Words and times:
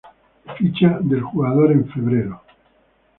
Ficha 0.57 0.97
del 1.03 1.21
jugador 1.21 1.71
en 1.73 1.87
feb.es 1.91 2.33